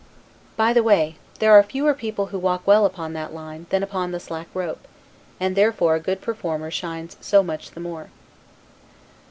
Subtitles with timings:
[0.57, 4.09] By the way, there are fewer people who walk well upon that line, than upon
[4.11, 4.87] the slack rope;
[5.39, 8.09] and therefore a good performer shines so much the more.